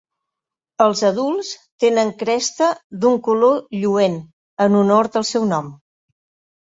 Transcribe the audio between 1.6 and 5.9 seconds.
tenen cresta d'un color lluent, en honor al seu nom.